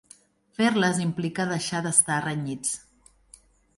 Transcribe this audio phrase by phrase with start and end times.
[0.59, 2.77] Fer-les implica deixar d'estar renyits.